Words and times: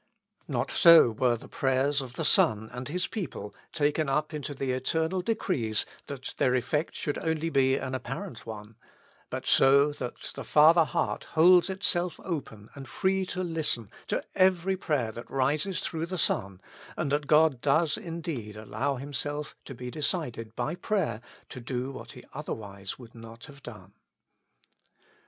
Not 0.47 0.71
so 0.71 1.11
were 1.11 1.35
the 1.35 1.47
prayers 1.47 2.01
of 2.01 2.13
the 2.13 2.25
Son 2.25 2.71
and 2.73 2.87
His 2.87 3.05
people 3.05 3.53
taken 3.71 4.09
up 4.09 4.33
into 4.33 4.55
the 4.55 4.71
eternal 4.71 5.21
decrees 5.21 5.85
that 6.07 6.33
their 6.37 6.55
effect 6.55 6.95
should 6.95 7.19
only 7.19 7.51
be 7.51 7.75
an 7.77 7.93
apparent 7.93 8.43
one; 8.43 8.77
but 9.29 9.45
so, 9.45 9.91
that 9.91 10.31
the 10.33 10.43
Father 10.43 10.85
heart 10.85 11.25
holds 11.35 11.69
itself 11.69 12.19
open 12.25 12.71
and 12.73 12.87
free 12.87 13.27
to 13.27 13.43
listen 13.43 13.91
to 14.07 14.23
every 14.33 14.75
prayer 14.75 15.11
that 15.11 15.29
rises 15.29 15.81
through 15.81 16.07
the 16.07 16.17
Son, 16.17 16.61
and 16.97 17.11
that 17.11 17.27
God 17.27 17.61
does 17.61 17.95
indeed 17.95 18.57
allow 18.57 18.95
Himself 18.95 19.55
to 19.65 19.75
be 19.75 19.91
decided 19.91 20.55
by 20.55 20.73
prayer 20.73 21.21
to 21.49 21.59
do 21.61 21.91
what 21.91 22.13
He 22.13 22.23
otherwise 22.33 22.97
would 22.97 23.13
not 23.13 23.45
have 23.45 23.61
done. 23.61 23.93